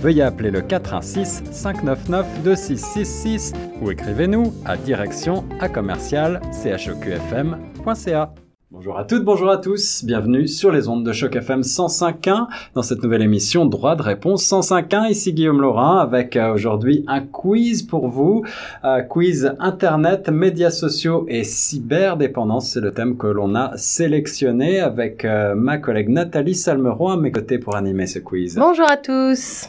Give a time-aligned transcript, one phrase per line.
[0.00, 8.34] veuillez appeler le 416 599 2666 ou écrivez-nous à direction à commercial chocfm.ca.
[8.72, 12.82] Bonjour à toutes, bonjour à tous, bienvenue sur les ondes de Choc FM 105.1 dans
[12.82, 15.10] cette nouvelle émission Droit de réponse 105.1.
[15.10, 18.44] Ici Guillaume Laurin avec euh, aujourd'hui un quiz pour vous,
[18.84, 22.70] euh, quiz Internet, médias sociaux et cyberdépendance.
[22.70, 27.32] C'est le thème que l'on a sélectionné avec euh, ma collègue Nathalie Salmeron à mes
[27.32, 28.54] côtés pour animer ce quiz.
[28.54, 29.68] Bonjour à tous.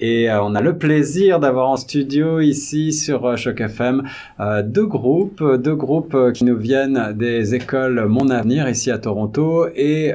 [0.00, 4.04] Et euh, on a le plaisir d'avoir en studio ici sur euh, Choc FM
[4.38, 9.66] euh, deux groupes, deux groupes qui nous viennent des écoles Mon Avenir ici à Toronto
[9.74, 10.12] et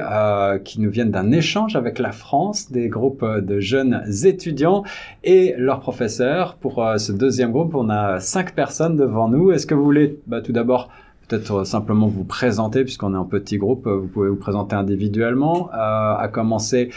[0.64, 4.84] qui nous viennent d'un échange avec la France, des groupes de jeunes étudiants
[5.22, 6.56] et leurs professeurs.
[6.56, 9.52] Pour ce deuxième groupe, on a cinq personnes devant nous.
[9.52, 10.88] Est-ce que vous voulez bah, tout d'abord
[11.28, 14.76] peut-être euh, simplement vous présenter, puisqu'on est en petit groupe, euh, vous pouvez vous présenter
[14.76, 16.90] individuellement, euh, à commencer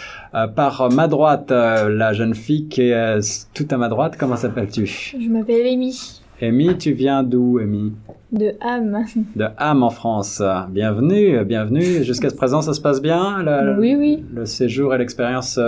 [0.55, 4.85] par ma droite, la jeune fille qui est tout à ma droite, comment s'appelles-tu?
[4.85, 6.21] Je m'appelle Amy.
[6.39, 7.93] Amy, tu viens d'où, Amy?
[8.31, 9.05] De Ham.
[9.35, 10.43] De Ham en France.
[10.69, 12.03] Bienvenue, bienvenue.
[12.03, 13.43] Jusqu'à ce présent, ça se passe bien?
[13.79, 14.23] Oui, oui.
[14.35, 15.59] Le séjour et l'expérience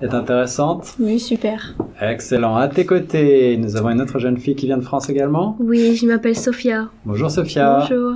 [0.00, 0.94] est intéressante?
[1.00, 1.74] Oui, super.
[2.00, 2.54] Excellent.
[2.54, 5.56] À tes côtés, nous avons une autre jeune fille qui vient de France également?
[5.58, 6.90] Oui, je m'appelle Sophia.
[7.04, 7.80] Bonjour Sophia.
[7.80, 8.12] Bonjour.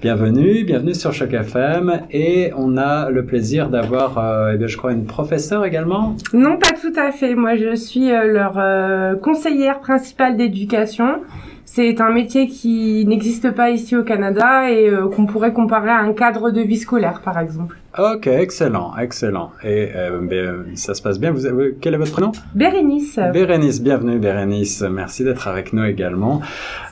[0.00, 4.92] Bienvenue, bienvenue sur Choc FM et on a le plaisir d'avoir, euh, eh je crois,
[4.92, 6.14] une professeure également.
[6.32, 7.34] Non, pas tout à fait.
[7.34, 11.22] Moi, je suis euh, leur euh, conseillère principale d'éducation.
[11.70, 15.98] C'est un métier qui n'existe pas ici au Canada et euh, qu'on pourrait comparer à
[15.98, 17.76] un cadre de vie scolaire, par exemple.
[17.98, 19.50] Ok, excellent, excellent.
[19.62, 21.30] Et euh, ben, ça se passe bien.
[21.30, 22.32] Vous avez, quel est votre prénom?
[22.54, 23.20] Bérénice.
[23.34, 24.82] Bérénice, bienvenue Bérénice.
[24.90, 26.40] Merci d'être avec nous également.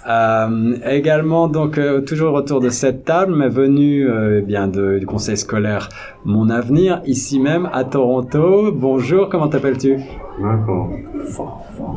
[0.09, 5.07] Euh, également, donc euh, toujours autour de cette table, mais venu euh, bien de, du
[5.07, 5.89] conseil scolaire
[6.27, 8.73] Mon Avenir, ici même à Toronto.
[8.73, 9.97] Bonjour, comment t'appelles-tu?
[10.39, 10.91] Bonjour.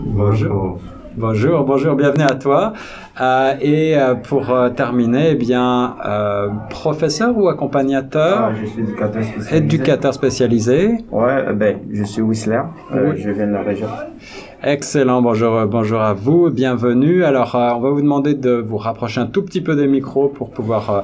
[0.06, 0.79] Bonjour.
[1.15, 2.73] Bonjour, bonjour, bienvenue à toi.
[3.19, 8.37] Euh, et euh, pour euh, terminer, eh bien, euh, professeur ou accompagnateur?
[8.39, 9.57] Ah, je suis éducateur spécialisé.
[9.57, 10.87] Éducateur spécialisé.
[11.11, 12.61] Ouais, euh, ben, je suis Whistler.
[12.93, 13.21] Euh, Oui.
[13.21, 13.87] Je viens de la région.
[14.61, 17.23] Excellent, bonjour, euh, bonjour à vous, bienvenue.
[17.23, 20.27] Alors, euh, on va vous demander de vous rapprocher un tout petit peu des micros
[20.27, 21.01] pour pouvoir euh,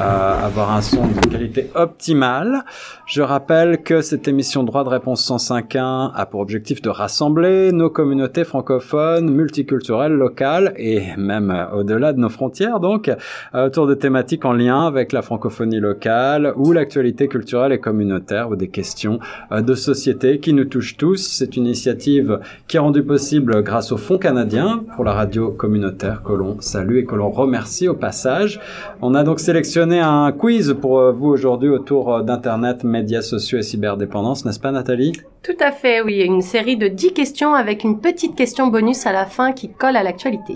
[0.00, 2.64] euh, avoir un son de qualité optimale.
[3.06, 7.88] Je rappelle que cette émission Droit de réponse 105.1 a pour objectif de rassembler nos
[7.88, 13.10] communautés francophones, multiculturelles, locales et même au-delà de nos frontières, donc
[13.54, 18.56] autour de thématiques en lien avec la francophonie locale ou l'actualité culturelle et communautaire ou
[18.56, 19.20] des questions
[19.52, 21.16] de société qui nous touchent tous.
[21.16, 26.32] C'est une initiative qui rendue possible grâce au Fonds canadien pour la radio communautaire que
[26.32, 28.60] l'on salue et que l'on remercie au passage.
[29.02, 34.46] On a donc sélectionné un quiz pour vous aujourd'hui autour d'Internet, médias sociaux et cyberdépendance,
[34.46, 35.12] n'est-ce pas Nathalie?
[35.42, 36.20] Tout à fait, oui.
[36.20, 39.96] Une série de 10 questions avec une petite question bonus à la fin qui colle
[39.96, 40.54] à l'actualité.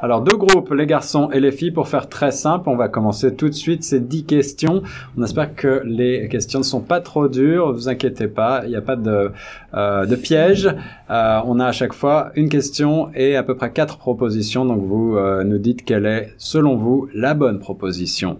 [0.00, 3.34] Alors deux groupes, les garçons et les filles, pour faire très simple, on va commencer
[3.34, 4.82] tout de suite ces 10 questions.
[5.16, 8.76] On espère que les questions ne sont pas trop dures, vous inquiétez pas, il n'y
[8.76, 9.30] a pas de,
[9.74, 10.68] euh, piège.
[11.10, 14.82] Euh, on a à chaque fois une question et à peu près quatre propositions, donc
[14.82, 18.38] vous euh, nous dites quelle est, selon vous, la bonne proposition.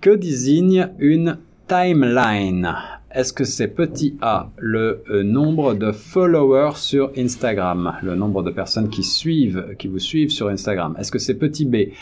[0.00, 2.74] Que désigne une timeline?
[3.14, 8.50] Est-ce que c'est petit a, le euh, nombre de followers sur Instagram, le nombre de
[8.50, 10.96] personnes qui suivent, vous suivent sur Instagram.
[10.98, 11.92] Est-ce que c'est petit b,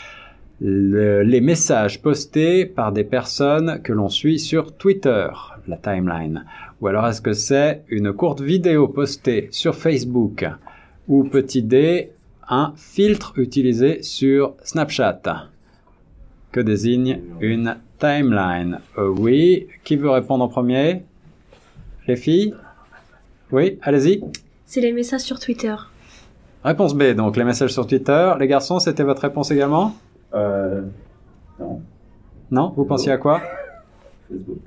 [0.61, 5.27] le- les messages postés par des personnes que l'on suit sur Twitter,
[5.67, 6.45] la timeline.
[6.81, 10.45] Ou alors est-ce que c'est une courte vidéo postée sur Facebook?
[11.07, 12.11] Ou petit d,
[12.49, 15.21] un filtre utilisé sur Snapchat?
[16.51, 18.79] Que désigne une timeline?
[18.97, 21.03] Euh, Oui, qui veut répondre en premier?
[22.07, 22.53] Les filles
[23.51, 24.23] Oui, allez-y.
[24.65, 25.75] C'est les messages sur Twitter.
[26.63, 28.33] Réponse B, donc les messages sur Twitter.
[28.39, 29.95] Les garçons, c'était votre réponse également
[30.33, 30.81] Euh,
[31.59, 31.81] non,
[32.51, 33.41] Non Vous pensiez à quoi
[34.29, 34.59] Facebook.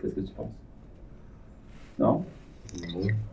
[0.00, 0.50] Qu'est-ce que tu penses?
[1.98, 2.24] Non?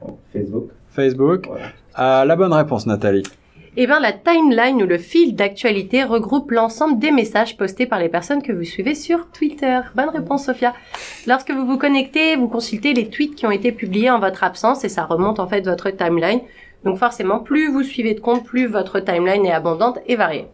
[0.02, 1.48] Oh, Facebook Facebook.
[1.50, 1.62] Ouais.
[1.98, 3.24] Euh, la bonne réponse, Nathalie.
[3.78, 8.10] Eh bien, la timeline ou le fil d'actualité regroupe l'ensemble des messages postés par les
[8.10, 9.80] personnes que vous suivez sur Twitter.
[9.96, 10.74] Bonne réponse, Sophia.
[11.28, 14.84] Lorsque vous vous connectez, vous consultez les tweets qui ont été publiés en votre absence
[14.84, 16.42] et ça remonte en fait votre timeline.
[16.84, 20.48] Donc forcément, plus vous suivez de comptes, plus votre timeline est abondante et variée.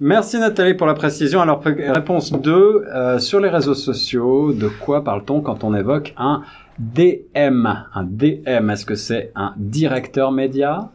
[0.00, 1.40] Merci Nathalie pour la précision.
[1.40, 6.42] Alors réponse 2, euh, sur les réseaux sociaux, de quoi parle-t-on quand on évoque un
[6.78, 10.90] DM Un DM, est-ce que c'est un directeur média?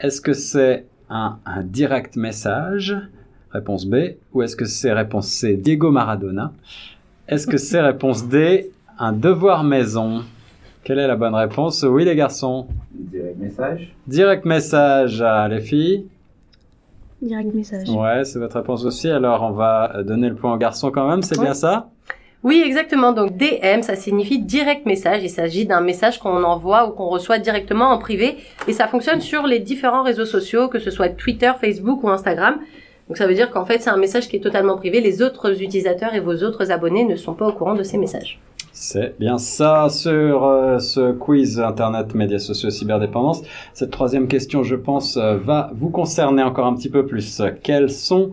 [0.00, 2.96] Est-ce que c'est un, un direct message
[3.50, 3.96] Réponse B.
[4.32, 6.52] Ou est-ce que c'est réponse C, Diego Maradona?
[7.26, 10.22] Est-ce que c'est réponse D, un devoir maison?
[10.84, 11.82] Quelle est la bonne réponse?
[11.82, 12.68] Oui les garçons.
[12.92, 13.94] Direct message.
[14.06, 16.06] Direct message, à les filles.
[17.20, 17.88] Direct message.
[17.90, 19.10] Ouais, c'est votre réponse aussi.
[19.10, 21.90] Alors, on va donner le point aux garçons quand même, c'est bien ça?
[22.42, 23.12] Oui, exactement.
[23.12, 25.22] Donc DM, ça signifie direct message.
[25.22, 28.38] Il s'agit d'un message qu'on envoie ou qu'on reçoit directement en privé.
[28.66, 32.56] Et ça fonctionne sur les différents réseaux sociaux, que ce soit Twitter, Facebook ou Instagram.
[33.08, 35.00] Donc ça veut dire qu'en fait, c'est un message qui est totalement privé.
[35.00, 38.40] Les autres utilisateurs et vos autres abonnés ne sont pas au courant de ces messages.
[38.72, 43.42] C'est bien ça sur euh, ce quiz Internet, médias sociaux, cyberdépendance.
[43.74, 47.42] Cette troisième question, je pense, euh, va vous concerner encore un petit peu plus.
[47.62, 48.32] Quels sont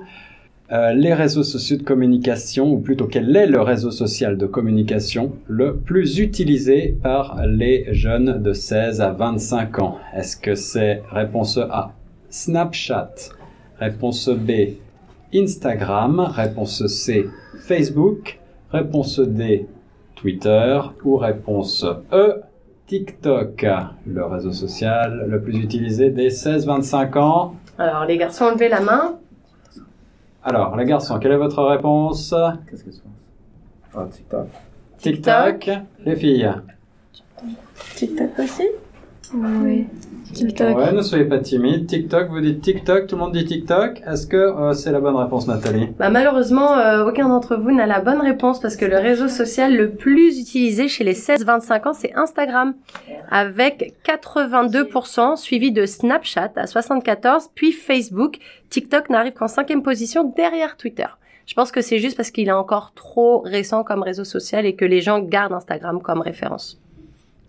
[0.70, 5.32] euh, les réseaux sociaux de communication, ou plutôt quel est le réseau social de communication
[5.48, 9.98] le plus utilisé par les jeunes de 16 à 25 ans?
[10.14, 11.94] Est-ce que c'est réponse A,
[12.30, 13.14] Snapchat?
[13.80, 14.52] Réponse B,
[15.34, 16.20] Instagram?
[16.20, 17.30] Réponse C,
[17.60, 18.38] Facebook?
[18.72, 19.68] Réponse D,
[20.16, 20.82] Twitter?
[21.06, 22.42] Ou réponse E,
[22.88, 23.66] TikTok,
[24.06, 27.56] le réseau social le plus utilisé des 16-25 ans?
[27.78, 29.18] Alors les garçons, levez la main.
[30.48, 32.34] Alors, les garçons, quelle est votre réponse
[32.70, 33.94] Qu'est-ce que tu penses?
[33.94, 34.48] Ah, TikTok.
[34.98, 35.70] TikTok,
[36.06, 36.50] les filles.
[37.98, 38.70] TikTok aussi?
[39.34, 39.88] Oui.
[40.34, 40.78] TikTok.
[40.78, 41.88] Ouais, ne soyez pas timides.
[41.88, 44.02] TikTok, vous dites TikTok, tout le monde dit TikTok.
[44.06, 45.88] Est-ce que euh, c'est la bonne réponse, Nathalie?
[45.98, 49.76] Bah, malheureusement, euh, aucun d'entre vous n'a la bonne réponse parce que le réseau social
[49.76, 52.74] le plus utilisé chez les 16-25 ans, c'est Instagram,
[53.30, 58.38] avec 82%, suivi de Snapchat à 74%, puis Facebook.
[58.70, 61.08] TikTok n'arrive qu'en cinquième position derrière Twitter.
[61.46, 64.76] Je pense que c'est juste parce qu'il est encore trop récent comme réseau social et
[64.76, 66.78] que les gens gardent Instagram comme référence.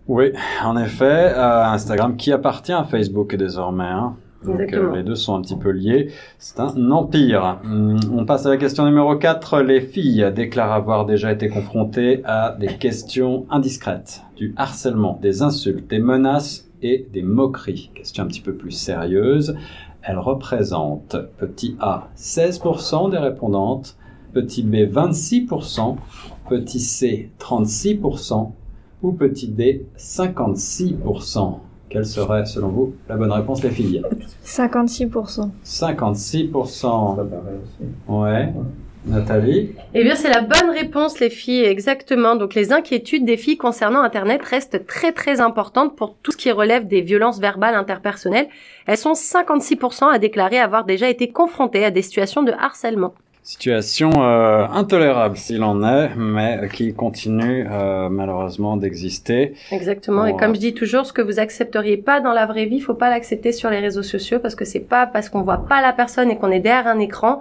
[0.09, 0.33] Oui,
[0.65, 3.85] en effet, euh, Instagram qui appartient à Facebook désormais.
[3.85, 4.17] Hein.
[4.45, 6.11] Donc euh, les deux sont un petit peu liés.
[6.39, 7.59] C'est un empire.
[7.65, 9.61] Hum, On passe à la question numéro 4.
[9.61, 15.89] Les filles déclarent avoir déjà été confrontées à des questions indiscrètes, du harcèlement, des insultes,
[15.89, 17.91] des menaces et des moqueries.
[17.95, 19.57] Question un petit peu plus sérieuse.
[20.03, 23.97] Elles représentent petit A 16% des répondantes,
[24.33, 25.97] petit B 26%,
[26.49, 28.53] petit C 36%
[29.03, 31.59] ou petit D 56%.
[31.89, 34.03] Quelle serait, selon vous, la bonne réponse, les filles?
[34.45, 35.51] 56%.
[35.65, 35.67] 56%.
[35.67, 37.89] Ça paraît aussi.
[38.09, 38.53] Ouais.
[39.07, 39.71] Nathalie?
[39.95, 42.37] Eh bien, c'est la bonne réponse, les filles, exactement.
[42.37, 46.51] Donc, les inquiétudes des filles concernant Internet restent très, très importantes pour tout ce qui
[46.51, 48.49] relève des violences verbales interpersonnelles.
[48.87, 53.15] Elles sont 56% à déclarer avoir déjà été confrontées à des situations de harcèlement.
[53.49, 59.55] Situation euh, intolérable s'il en est, mais qui continue euh, malheureusement d'exister.
[59.73, 60.27] Exactement.
[60.27, 62.93] Et comme je dis toujours, ce que vous accepteriez pas dans la vraie vie, faut
[62.93, 65.95] pas l'accepter sur les réseaux sociaux parce que c'est pas parce qu'on voit pas la
[65.95, 67.41] personne et qu'on est derrière un écran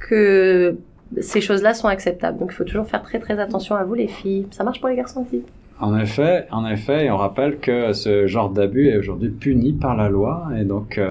[0.00, 0.78] que
[1.20, 2.38] ces choses-là sont acceptables.
[2.38, 4.46] Donc, il faut toujours faire très, très attention à vous, les filles.
[4.52, 5.42] Ça marche pour les garçons aussi.
[5.82, 9.96] En effet, en effet, et on rappelle que ce genre d'abus est aujourd'hui puni par
[9.96, 11.10] la loi et donc euh,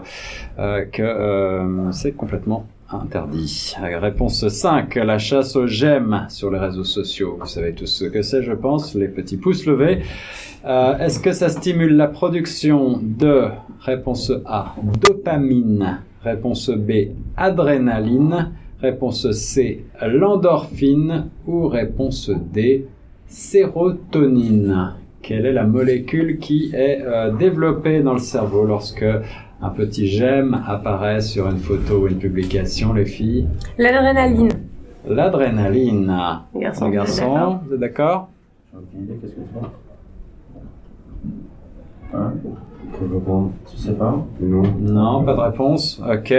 [0.57, 3.75] euh, que euh, c'est complètement interdit.
[3.81, 7.38] Réponse 5, la chasse aux j'aime sur les réseaux sociaux.
[7.39, 10.01] Vous savez tous ce que c'est, je pense, les petits pouces levés.
[10.65, 13.45] Euh, Est-ce que ça stimule la production de,
[13.79, 22.88] réponse A, dopamine, réponse B, adrénaline, réponse C, l'endorphine ou réponse D,
[23.27, 24.95] sérotonine.
[25.21, 29.05] Quelle est la molécule qui est euh, développée dans le cerveau lorsque
[29.62, 33.48] un petit j'aime apparaît sur une photo ou une publication, les filles.
[33.77, 34.50] L'adrénaline.
[35.08, 36.15] L'adrénaline.
[36.53, 37.36] Les garçons, Les vous êtes d'accord.
[37.36, 38.30] garçons, vous êtes d'accord?
[38.72, 39.41] J'ai aucune idée, qu'est-ce que
[42.13, 42.34] Hein
[43.70, 44.63] Tu sais pas Non.
[44.79, 46.01] Non, pas de réponse.
[46.08, 46.34] Ok.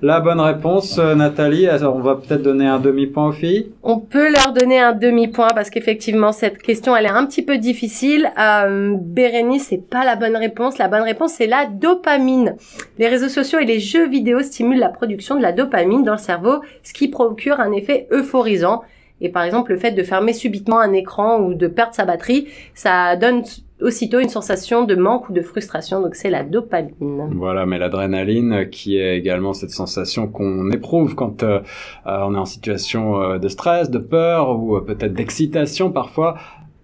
[0.00, 3.72] La bonne réponse, euh, Nathalie, alors on va peut-être donner un demi-point aux filles.
[3.82, 7.58] On peut leur donner un demi-point parce qu'effectivement cette question elle est un petit peu
[7.58, 8.30] difficile.
[8.38, 10.78] Euh, Bérénice, c'est pas la bonne réponse.
[10.78, 12.56] La bonne réponse c'est la dopamine.
[12.98, 16.18] Les réseaux sociaux et les jeux vidéo stimulent la production de la dopamine dans le
[16.18, 18.82] cerveau, ce qui procure un effet euphorisant.
[19.20, 22.46] Et par exemple le fait de fermer subitement un écran ou de perdre sa batterie,
[22.74, 23.42] ça donne
[23.80, 26.00] aussitôt une sensation de manque ou de frustration.
[26.00, 27.30] Donc c'est la dopamine.
[27.34, 31.60] Voilà, mais l'adrénaline, qui est également cette sensation qu'on éprouve quand euh,
[32.06, 36.36] euh, on est en situation euh, de stress, de peur ou peut-être d'excitation parfois,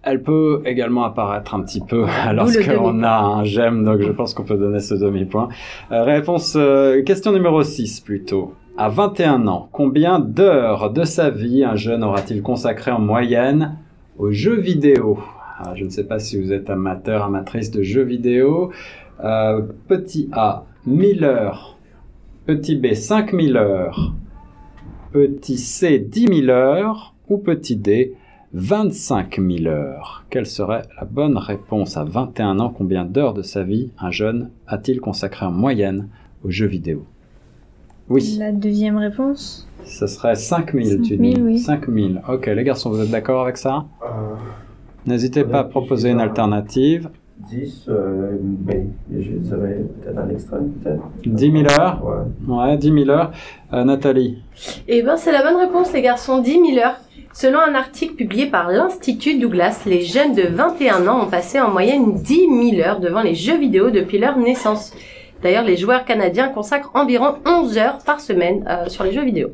[0.03, 4.43] Elle peut également apparaître un petit peu lorsqu'on a un j'aime, donc je pense qu'on
[4.43, 5.49] peut donner ce demi-point.
[5.91, 8.53] Euh, réponse, euh, question numéro 6 plutôt.
[8.77, 13.77] À 21 ans, combien d'heures de sa vie un jeune aura-t-il consacré en moyenne
[14.19, 15.17] aux jeux vidéo?
[15.57, 18.71] Ah, Je ne sais pas si vous êtes amateur, amatrice de jeux vidéo.
[19.23, 21.77] Euh, petit A, 1000 heures.
[22.45, 24.13] Petit B, 5000 heures.
[25.11, 27.13] Petit C, 10 000 heures.
[27.29, 28.13] Ou petit D,
[28.53, 30.25] 25 000 heures.
[30.29, 32.69] Quelle serait la bonne réponse à 21 ans?
[32.69, 36.09] Combien d'heures de sa vie un jeune a-t-il consacré en moyenne
[36.43, 37.05] aux jeux vidéo?
[38.09, 39.67] Oui, La deuxième réponse?
[39.85, 41.33] Ce serait 5 000, tu 5 dis.
[41.33, 41.57] 000, oui.
[41.57, 42.09] 5 000.
[42.29, 43.85] Ok, les garçons, vous êtes d'accord avec ça?
[44.03, 44.35] Euh,
[45.05, 47.09] N'hésitez pas à proposer une alternative.
[47.49, 48.37] 10, euh,
[49.11, 51.03] je dirais peut-être un extrême, peut-être.
[51.25, 52.55] 10 000 heures Ouais.
[52.71, 53.31] Ouais, 10 000 heures.
[53.73, 54.39] Euh, Nathalie
[54.87, 56.41] Eh ben, c'est la bonne réponse, les garçons.
[56.41, 56.95] 10 000 heures.
[57.33, 61.69] Selon un article publié par l'Institut Douglas, les jeunes de 21 ans ont passé en
[61.69, 64.93] moyenne 10 000 heures devant les jeux vidéo depuis leur naissance.
[65.43, 69.49] D'ailleurs, les joueurs canadiens consacrent environ 11 heures par semaine euh, sur les jeux vidéo.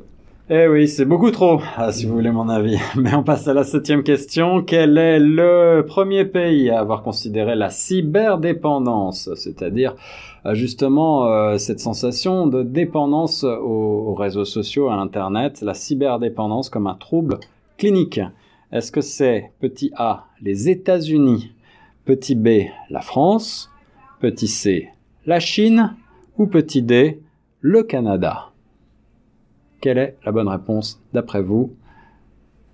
[0.49, 2.77] Eh oui, c'est beaucoup trop, ah, si vous voulez mon avis.
[2.95, 4.63] Mais on passe à la septième question.
[4.63, 9.95] Quel est le premier pays à avoir considéré la cyberdépendance, c'est-à-dire
[10.45, 16.69] euh, justement euh, cette sensation de dépendance aux, aux réseaux sociaux, à Internet, la cyberdépendance
[16.69, 17.37] comme un trouble
[17.77, 18.19] clinique
[18.71, 21.51] Est-ce que c'est petit A, les États-Unis,
[22.03, 23.69] petit B, la France,
[24.19, 24.89] petit C,
[25.25, 25.95] la Chine
[26.37, 27.21] ou petit D,
[27.61, 28.50] le Canada?
[29.81, 31.73] Quelle est la bonne réponse d'après vous?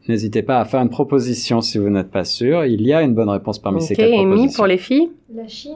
[0.08, 2.64] N'hésitez pas à faire une proposition si vous n'êtes pas sûr.
[2.66, 4.56] Il y a une bonne réponse parmi ces Ok, quatre Amy, propositions.
[4.58, 5.72] pour les filles La Chine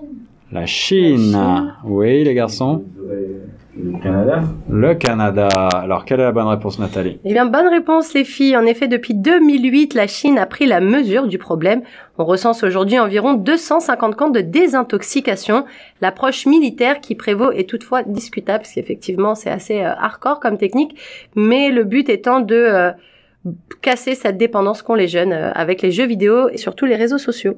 [0.52, 1.32] La Chine.
[1.34, 1.74] La Chine.
[1.86, 2.84] Oui, les garçons.
[2.98, 3.04] Je
[3.78, 4.44] Le Canada.
[4.70, 5.48] Le Canada.
[5.48, 7.20] Alors, quelle est la bonne réponse, Nathalie?
[7.24, 8.58] Eh bien, bonne réponse, les filles.
[8.58, 11.82] En effet, depuis 2008, la Chine a pris la mesure du problème.
[12.18, 15.66] On recense aujourd'hui environ 250 camps de désintoxication.
[16.02, 20.98] L'approche militaire qui prévaut est toutefois discutable, parce qu'effectivement, c'est assez euh, hardcore comme technique.
[21.36, 22.92] Mais le but étant de euh,
[23.82, 27.18] casser cette dépendance qu'ont les jeunes euh, avec les jeux vidéo et surtout les réseaux
[27.18, 27.56] sociaux.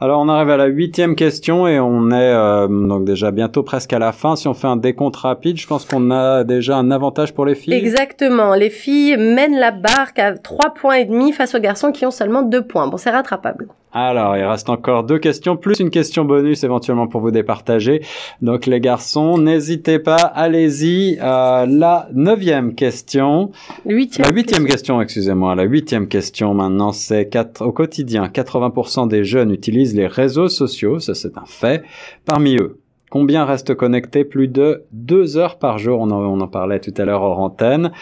[0.00, 3.92] Alors, on arrive à la huitième question et on est euh, donc déjà bientôt presque
[3.92, 4.34] à la fin.
[4.34, 7.54] Si on fait un décompte rapide, je pense qu'on a déjà un avantage pour les
[7.54, 7.74] filles.
[7.74, 8.54] Exactement.
[8.54, 12.10] Les filles mènent la barque à 3 points et demi face aux garçons qui ont
[12.10, 12.88] seulement 2 points.
[12.88, 13.68] Bon, c'est rattrapable.
[13.92, 18.02] Alors, il reste encore deux questions, plus une question bonus éventuellement pour vous départager.
[18.40, 21.18] Donc, les garçons, n'hésitez pas, allez-y.
[21.20, 23.50] Euh, la neuvième question.
[23.84, 24.26] Huitième.
[24.26, 25.54] La huitième question, excusez-moi.
[25.54, 31.14] La huitième question maintenant, c'est au quotidien, 80% des jeunes utilisent les réseaux sociaux, ça
[31.14, 31.82] c'est un fait.
[32.24, 32.80] Parmi eux,
[33.10, 36.00] combien restent connectés plus de deux heures par jour?
[36.00, 37.92] On en, on en parlait tout à l'heure hors antenne.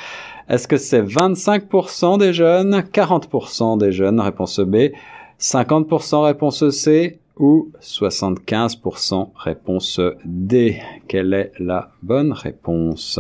[0.49, 4.91] Est-ce que c'est 25% des jeunes, 40% des jeunes, réponse B,
[5.41, 10.77] 50% réponse C ou 75% réponse D
[11.09, 13.19] Quelle est la bonne réponse?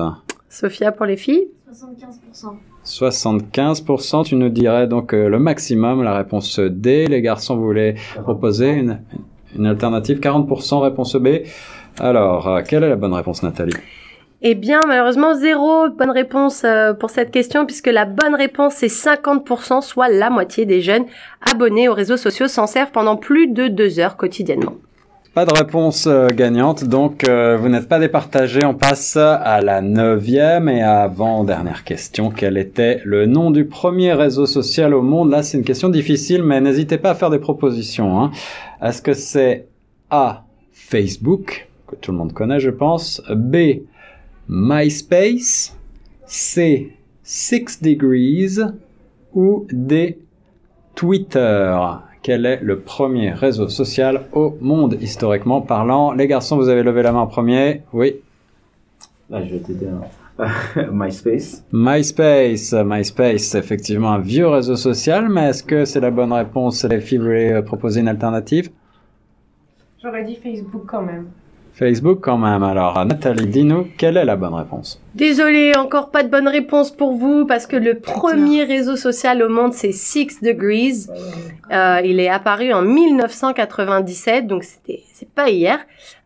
[0.51, 1.49] Sophia pour les filles?
[1.73, 2.57] 75%.
[2.85, 7.07] 75%, tu nous dirais donc euh, le maximum, la réponse D.
[7.07, 9.01] Les garçons, vous voulez proposer une,
[9.57, 11.29] une alternative 40% réponse B.
[11.99, 13.73] Alors, euh, quelle est la bonne réponse, Nathalie?
[14.43, 18.87] Eh bien, malheureusement, zéro bonne réponse euh, pour cette question, puisque la bonne réponse, c'est
[18.87, 21.05] 50%, soit la moitié des jeunes
[21.43, 24.77] abonnés aux réseaux sociaux s'en servent pendant plus de deux heures quotidiennement.
[25.35, 28.65] Pas de réponse euh, gagnante, donc euh, vous n'êtes pas départagé.
[28.65, 32.31] On passe à la neuvième et avant-dernière question.
[32.35, 35.31] Quel était le nom du premier réseau social au monde?
[35.31, 38.19] Là, c'est une question difficile, mais n'hésitez pas à faire des propositions.
[38.19, 38.31] Hein.
[38.83, 39.67] Est-ce que c'est
[40.09, 40.45] A.
[40.73, 43.23] Facebook, que tout le monde connaît, je pense.
[43.29, 43.83] B.
[44.53, 45.77] MySpace.
[46.27, 46.93] C.
[47.23, 48.59] Six Degrees.
[49.33, 50.19] Ou D.
[50.97, 51.79] Twitter.
[52.21, 56.13] Quel est le premier réseau social au monde, historiquement parlant?
[56.13, 57.83] Les garçons, vous avez levé la main en premier.
[57.93, 58.17] Oui.
[59.31, 59.87] Là, je vais t'aider.
[59.87, 60.49] hein.
[60.93, 61.65] MySpace.
[61.73, 62.75] MySpace.
[62.85, 66.85] MySpace, c'est effectivement un vieux réseau social, mais est-ce que c'est la bonne réponse?
[66.85, 68.71] Les filles, voulez euh, proposer une alternative?
[70.03, 71.27] J'aurais dit Facebook quand même.
[71.81, 72.63] Facebook quand même.
[72.63, 75.01] Alors, Nathalie, dis-nous, quelle est la bonne réponse?
[75.15, 79.49] Désolé, encore pas de bonne réponse pour vous, parce que le premier réseau social au
[79.49, 81.07] monde, c'est Six Degrees.
[81.73, 85.79] Euh, il est apparu en 1997, donc c'était c'est pas hier.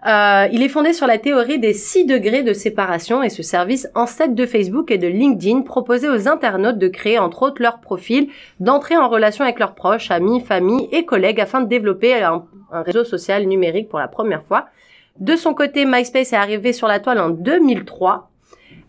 [0.07, 3.89] Euh, il est fondé sur la théorie des 6 degrés de séparation et ce service
[3.95, 8.29] ancêtre de Facebook et de LinkedIn proposait aux internautes de créer entre autres leur profil,
[8.61, 12.83] d'entrer en relation avec leurs proches, amis, familles et collègues afin de développer un, un
[12.83, 14.67] réseau social numérique pour la première fois.
[15.21, 18.31] De son côté, MySpace est arrivé sur la toile en 2003.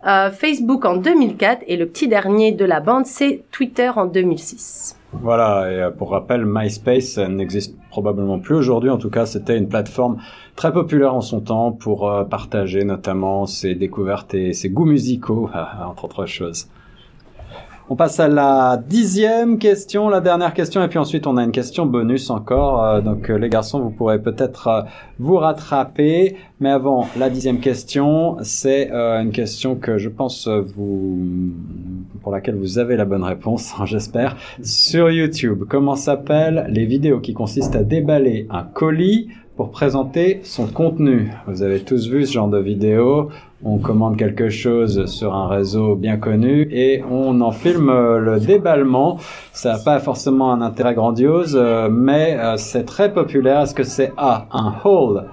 [0.08, 4.98] euh, Facebook en 2004 et le petit dernier de la bande, c'est Twitter en 2006.
[5.13, 8.89] Voilà, et euh, pour rappel, MySpace euh, n'existe probablement plus aujourd'hui.
[8.89, 10.17] En tout cas, c'était une plateforme
[10.55, 15.50] très populaire en son temps pour euh, partager notamment ses découvertes et ses goûts musicaux,
[15.88, 16.67] entre autres choses.
[17.88, 21.51] On passe à la dixième question, la dernière question, et puis ensuite on a une
[21.51, 22.84] question bonus encore.
[22.84, 24.82] Euh, donc euh, les garçons, vous pourrez peut-être euh,
[25.20, 26.36] vous rattraper.
[26.60, 31.51] Mais avant, la dixième question, c'est une question que je pense vous,
[32.24, 34.36] pour laquelle vous avez la bonne réponse, j'espère.
[34.63, 40.68] Sur YouTube, comment s'appellent les vidéos qui consistent à déballer un colis pour présenter son
[40.68, 43.30] contenu Vous avez tous vu ce genre de vidéo
[43.68, 48.40] on commande quelque chose sur un réseau bien connu et on en filme euh, le
[48.40, 49.18] déballement.
[49.54, 53.62] Ça n'a pas forcément un intérêt grandiose, euh, mais euh, c'est très populaire.
[53.62, 55.26] Est-ce que c'est A, un haul,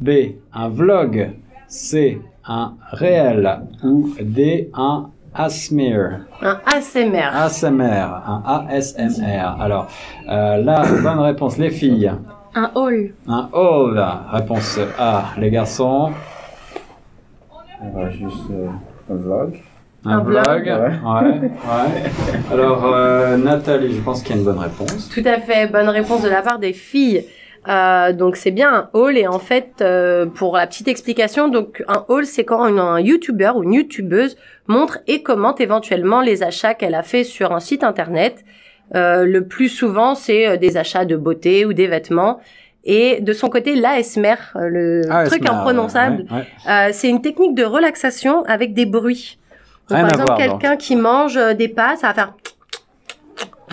[0.00, 0.10] B,
[0.54, 1.32] un vlog,
[1.68, 3.60] C, un réel?
[3.84, 7.28] Ou D, un ASMR Un ASMR.
[7.34, 7.82] ASMR,
[8.26, 9.60] un ASMR.
[9.60, 9.88] Alors,
[10.30, 12.10] euh, la bonne réponse, les filles.
[12.56, 13.12] Un hall.
[13.28, 14.02] Un haul.
[14.32, 16.10] Réponse A, les garçons.
[17.82, 18.68] On va juste euh,
[19.10, 19.60] un vlog.
[20.06, 20.42] Un, Un vlog.
[20.44, 20.66] vlog.
[21.04, 21.40] Ouais.
[21.40, 22.10] ouais,
[22.50, 25.10] Alors, euh, Nathalie, je pense qu'il y a une bonne réponse.
[25.12, 27.26] Tout à fait, bonne réponse de la part des filles.
[27.68, 31.82] Euh, donc c'est bien un haul et en fait euh, pour la petite explication donc
[31.88, 34.36] un haul c'est quand une- un YouTuber ou une YouTubeuse
[34.68, 38.44] montre et commente éventuellement les achats qu'elle a fait sur un site internet.
[38.94, 42.38] Euh, le plus souvent c'est euh, des achats de beauté ou des vêtements
[42.84, 46.44] et de son côté l'ASMR euh, le Ah, truc ASMR, imprononçable ouais, ouais.
[46.70, 49.38] euh, c'est une technique de relaxation avec des bruits.
[49.90, 52.34] Donc, par exemple quelqu'un qui mange des pâtes ça va faire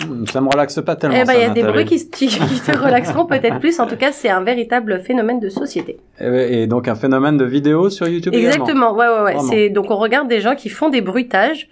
[0.04, 1.16] Hmm, Ça me relaxe pas tellement.
[1.20, 3.78] eh ben, il y a des bruits qui, te relaxeront peut-être plus.
[3.78, 5.98] En tout cas, c'est un véritable phénomène de société.
[6.20, 8.64] Et, et donc un phénomène de vidéo sur YouTube également?
[8.64, 8.92] Exactement.
[8.94, 9.36] Ouais, ouais.
[9.48, 11.68] C'est donc on regarde des gens qui font des bruitages.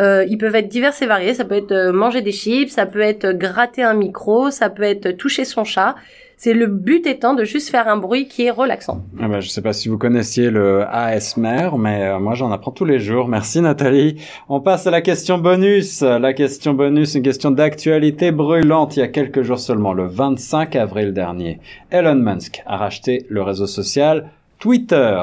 [0.00, 1.34] Euh, ils peuvent être divers et variés.
[1.34, 4.82] Ça peut être euh, manger des chips, ça peut être gratter un micro, ça peut
[4.82, 5.94] être toucher son chat.
[6.36, 9.04] C'est le but étant de juste faire un bruit qui est relaxant.
[9.22, 12.72] Ah bah, je sais pas si vous connaissiez le ASMR, mais euh, moi j'en apprends
[12.72, 13.28] tous les jours.
[13.28, 14.20] Merci Nathalie.
[14.48, 16.02] On passe à la question bonus.
[16.02, 18.96] La question bonus, une question d'actualité brûlante.
[18.96, 23.42] Il y a quelques jours seulement, le 25 avril dernier, Elon Musk a racheté le
[23.42, 24.28] réseau social
[24.58, 25.20] Twitter.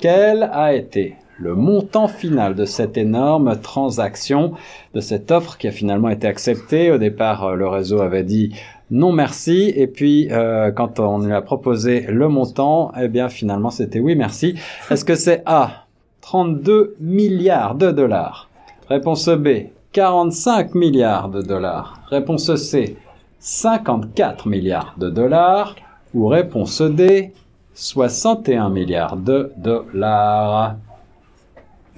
[0.00, 4.52] Quel a été le montant final de cette énorme transaction,
[4.94, 8.54] de cette offre qui a finalement été acceptée Au départ, euh, le réseau avait dit
[8.92, 9.72] non merci.
[9.74, 14.14] Et puis, euh, quand on lui a proposé le montant, eh bien, finalement, c'était oui
[14.14, 14.54] merci.
[14.90, 15.86] Est-ce que c'est A,
[16.20, 18.48] 32 milliards de dollars?
[18.88, 19.48] Réponse B,
[19.92, 22.02] 45 milliards de dollars.
[22.10, 22.96] Réponse C,
[23.40, 25.74] 54 milliards de dollars.
[26.14, 27.32] Ou réponse D,
[27.74, 30.76] 61 milliards de dollars.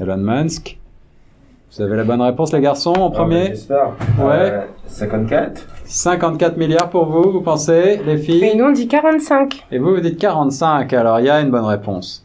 [0.00, 0.78] Elon Musk.
[1.76, 3.88] Vous avez la bonne réponse, les garçons, en Ah, premier J'espère.
[4.18, 4.50] Ouais.
[4.50, 5.66] Euh, 54.
[5.84, 9.66] 54 milliards pour vous, vous pensez, les Et filles nous, on dit 45.
[9.72, 12.24] Et vous, vous dites 45, alors il y a une bonne réponse.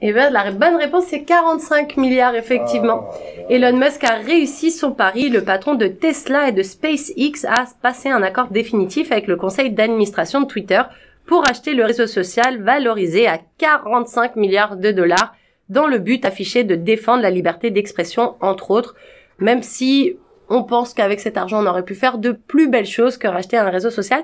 [0.00, 3.08] Et ben, la bonne réponse, c'est 45 milliards, effectivement.
[3.50, 5.28] Elon Musk a réussi son pari.
[5.28, 9.70] Le patron de Tesla et de SpaceX a passé un accord définitif avec le conseil
[9.70, 10.80] d'administration de Twitter
[11.26, 15.34] pour acheter le réseau social valorisé à 45 milliards de dollars
[15.68, 18.94] dans le but affiché de défendre la liberté d'expression, entre autres,
[19.38, 20.16] même si
[20.48, 23.56] on pense qu'avec cet argent, on aurait pu faire de plus belles choses que racheter
[23.56, 24.22] un réseau social,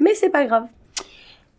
[0.00, 0.64] mais c'est pas grave.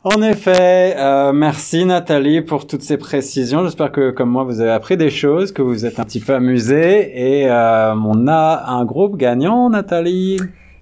[0.04, 3.66] En effet, euh, merci Nathalie pour toutes ces précisions.
[3.66, 6.20] J'espère que comme moi vous avez appris des choses, que vous vous êtes un petit
[6.20, 10.38] peu amusés et euh, on a un groupe gagnant Nathalie.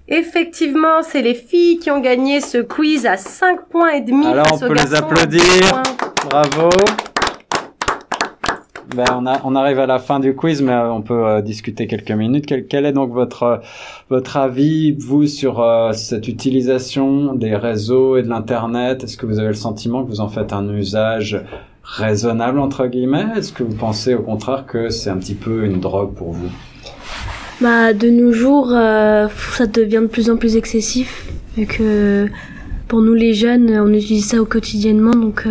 [0.08, 4.26] Effectivement, c'est les filles qui ont gagné ce quiz à 5 points et demi.
[4.26, 5.40] Alors, face on aux peut les garçons applaudir.
[5.40, 5.82] 10 points.
[6.30, 6.70] Bravo.
[8.94, 12.12] Ben, on, arrive à la fin du quiz, mais euh, on peut euh, discuter quelques
[12.12, 12.46] minutes.
[12.68, 13.56] Quel, est donc votre euh,
[14.10, 19.02] votre avis, vous, sur cette utilisation des réseaux et de l'internet?
[19.02, 21.42] Est-ce que vous avez le sentiment que vous en faites un usage
[21.82, 23.26] raisonnable entre guillemets?
[23.36, 26.50] Est-ce que vous pensez au contraire que c'est un petit peu une drogue pour vous?
[27.60, 32.28] Bah, de nos jours, ça devient de plus en plus excessif, vu que
[32.86, 35.44] pour nous les jeunes, on utilise ça au quotidiennement, donc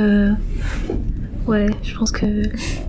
[1.48, 2.26] ouais, je pense que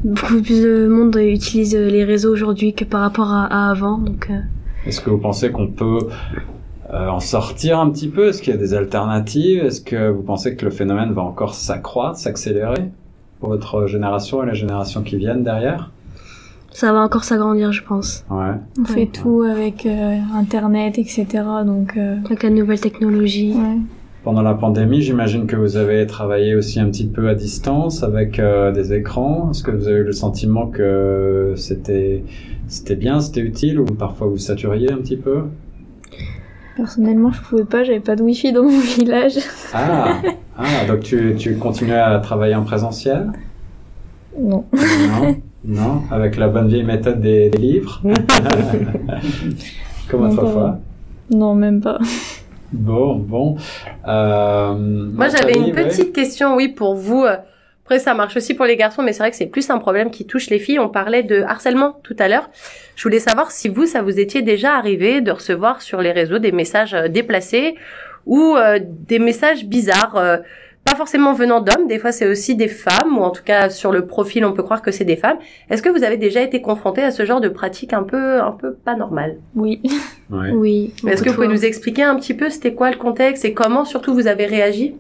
[0.05, 4.29] beaucoup plus de monde utilise les réseaux aujourd'hui que par rapport à, à avant, donc
[4.31, 4.39] euh,
[4.87, 5.99] Est-ce que vous pensez qu'on peut
[6.93, 8.29] euh, en sortir un petit peu?
[8.29, 9.65] Est-ce qu'il y a des alternatives?
[9.65, 12.91] Est-ce que vous pensez que le phénomène va encore s'accroître, s'accélérer
[13.41, 15.91] pour votre génération et les générations qui viennent derrière?
[16.71, 18.25] Ça va encore s'agrandir, je pense.
[18.31, 18.51] Ouais.
[18.79, 18.87] On Ouais.
[18.89, 21.27] fait tout avec euh, Internet, etc.
[21.65, 23.55] Donc, euh, Avec la nouvelle technologie.
[23.55, 23.79] ouais.
[24.27, 28.41] Pendant la pandémie, j'imagine que vous avez travaillé aussi un petit peu à distance avec
[28.41, 29.53] euh, des écrans.
[29.53, 32.25] Est-ce que vous avez eu le sentiment que c'était
[32.67, 35.45] c'était bien, c'était utile ou parfois vous saturiez un petit peu?
[36.75, 39.39] Personnellement, je pouvais pas, j'avais pas de wifi dans mon village.
[39.73, 40.21] Ah,
[40.59, 43.31] ah donc tu, tu continuais à travailler en présentiel?
[44.37, 44.65] Non.
[44.73, 48.03] Non, non, avec la bonne vieille méthode des, des livres.
[50.11, 50.81] Comme autrefois.
[51.31, 52.01] Non, même pas.
[52.73, 53.57] Bon, bon.
[54.07, 55.85] Euh, Moi, j'avais une ouais.
[55.85, 57.25] petite question, oui, pour vous.
[57.87, 60.11] Après, ça marche aussi pour les garçons, mais c'est vrai que c'est plus un problème
[60.11, 60.81] qui touche les filles.
[60.81, 62.51] On parlait de harcèlement tout à l'heure.
[62.97, 66.41] Je voulais savoir si vous, ça vous étiez déjà arrivé de recevoir sur les réseaux
[66.41, 67.77] des messages euh, déplacés
[68.27, 70.39] ou euh, des messages bizarres, euh,
[70.87, 71.89] pas forcément venant d'hommes.
[71.89, 74.63] Des fois, c'est aussi des femmes, ou en tout cas sur le profil, on peut
[74.63, 75.39] croire que c'est des femmes.
[75.69, 78.53] Est-ce que vous avez déjà été confronté à ce genre de pratique un peu, un
[78.53, 79.37] peu pas normale?
[79.55, 79.83] Oui.
[80.31, 80.53] Ouais.
[80.53, 80.95] Oui.
[81.07, 83.85] Est-ce que vous pouvez nous expliquer un petit peu c'était quoi le contexte et comment
[83.85, 84.95] surtout vous avez réagi?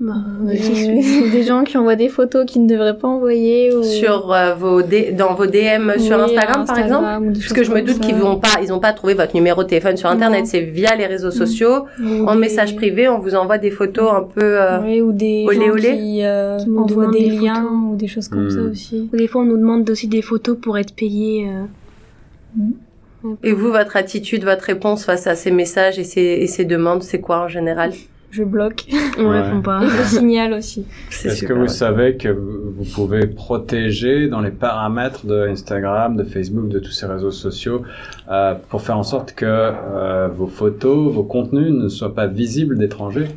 [0.00, 0.12] Bah,
[0.46, 0.52] Euh,
[1.32, 3.74] des gens qui envoient des photos qu'ils ne devraient pas envoyer.
[3.74, 3.82] Ou...
[3.82, 7.82] sur euh, vos D- dans vos DM sur Instagram, par exemple Parce que je me
[7.82, 10.46] doute qu'ils vont pas, ils ont pas trouvé votre numéro de téléphone sur internet.
[10.46, 14.12] C'est via les réseaux sociaux, Ou en des- message privé, on vous envoie des photos
[14.12, 14.40] un peu.
[14.60, 15.96] euh, Oui, ou des olé, gens olé.
[15.96, 17.70] qui, euh, Qui envoient des, des liens photos.
[17.92, 19.08] ou des choses comme ça aussi.
[19.12, 21.48] Des fois, on nous demande aussi des photos pour être payé.
[21.48, 26.64] euh, Et vous, votre attitude, votre réponse face à ces messages et ces, et ces
[26.64, 27.90] demandes, c'est quoi en général?
[28.30, 28.84] Je bloque.
[29.18, 29.40] On Ouais.
[29.40, 29.82] répond pas.
[29.82, 30.84] Et je signale aussi.
[31.10, 31.68] C'est Est-ce que vous ouais.
[31.68, 36.92] savez que vous vous pouvez protéger dans les paramètres de Instagram, de Facebook, de tous
[36.92, 37.82] ces réseaux sociaux
[38.30, 42.78] euh, pour faire en sorte que euh, vos photos, vos contenus ne soient pas visibles
[42.78, 43.28] d'étrangers?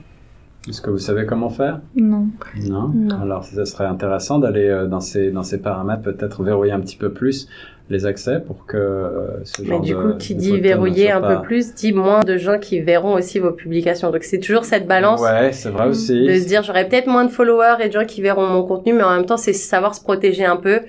[0.70, 1.80] Est-ce que vous savez comment faire?
[1.96, 2.28] Non.
[2.68, 2.92] Non?
[2.94, 3.22] Non.
[3.22, 6.98] Alors, ça serait intéressant d'aller euh, dans ces dans ces paramètres, peut-être verrouiller un petit
[6.98, 7.48] peu plus
[7.90, 11.20] les accès pour que euh, ce Mais genre du de- coup, qui dit verrouiller un
[11.20, 14.12] pas- peu plus, dit moins de gens qui verront aussi vos publications.
[14.12, 16.26] Donc c'est toujours cette balance Ouais, c'est vrai aussi.
[16.28, 18.94] de se dire j'aurai peut-être moins de followers et de gens qui verront mon contenu,
[18.94, 20.80] mais en même temps c'est savoir se protéger un peu.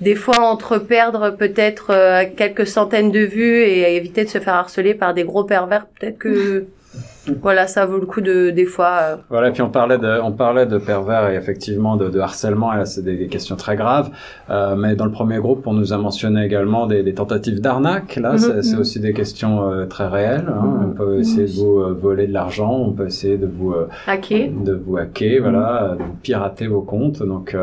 [0.00, 4.54] Des fois entre perdre peut-être euh, quelques centaines de vues et éviter de se faire
[4.54, 6.64] harceler par des gros pervers, peut-être que
[7.40, 8.98] voilà ça vaut le coup de des fois.
[9.02, 12.72] euh, Voilà, puis on parlait de, on parlait de pervers et effectivement de, de harcèlement,
[12.74, 14.10] et là c'est des, des questions très graves.
[14.50, 18.16] Euh, mais dans le premier groupe, on nous a mentionné également des, des tentatives d'arnaque.
[18.16, 18.38] Là, Mhm.
[18.38, 18.80] c'est c'est Mhm.
[18.80, 20.48] aussi des questions euh, très réelles.
[20.48, 20.62] hein.
[20.64, 20.84] Mhm.
[20.90, 23.74] On peut essayer de vous voler de l'argent, on peut essayer de vous,
[24.06, 24.50] hacker.
[24.50, 27.22] de vous hacker, voilà, de vous pirater vos comptes.
[27.22, 27.56] Donc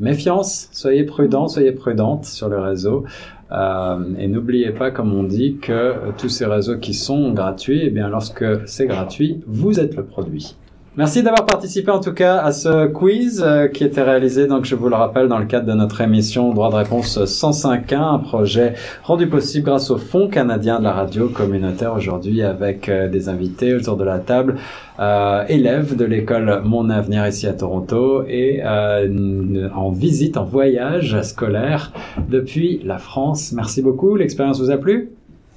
[0.00, 3.04] méfiance, soyez prudents, soyez prudentes sur le réseau.
[3.50, 7.90] Euh, et n'oubliez pas, comme on dit, que tous ces réseaux qui sont gratuits, eh
[7.90, 10.54] bien, lorsque c'est gratuit, vous êtes le produit.
[10.98, 14.74] Merci d'avoir participé en tout cas à ce quiz euh, qui était réalisé, donc je
[14.74, 18.74] vous le rappelle, dans le cadre de notre émission Droit de réponse 105.1, un projet
[19.04, 21.94] rendu possible grâce au Fonds canadien de la radio communautaire.
[21.94, 24.56] Aujourd'hui avec euh, des invités autour de la table,
[24.98, 31.22] euh, élèves de l'école Mon Avenir ici à Toronto et euh, en visite, en voyage
[31.22, 31.92] scolaire
[32.28, 33.52] depuis la France.
[33.52, 35.10] Merci beaucoup, l'expérience vous a plu?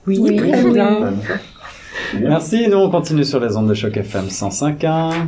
[0.06, 0.40] Oui, Oui.
[2.20, 5.28] Merci, nous on continue sur les ondes de choc FM 105.1.